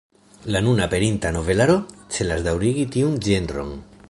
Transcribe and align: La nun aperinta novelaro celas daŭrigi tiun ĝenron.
La 0.53 0.61
nun 0.67 0.81
aperinta 0.85 1.33
novelaro 1.37 1.77
celas 2.17 2.45
daŭrigi 2.49 2.91
tiun 2.97 3.19
ĝenron. 3.31 3.75